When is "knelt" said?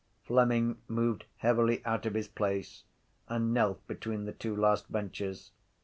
3.53-3.85